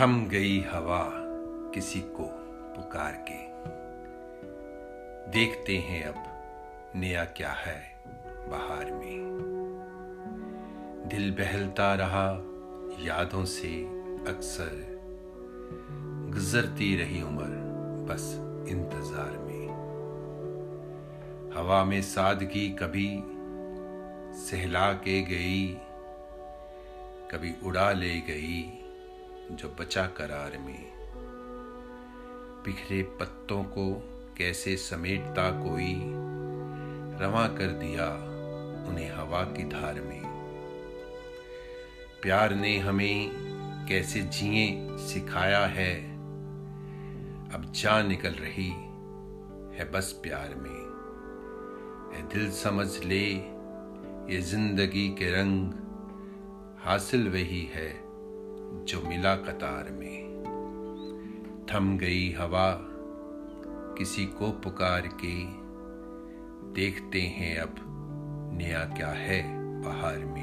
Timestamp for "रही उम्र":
16.96-17.50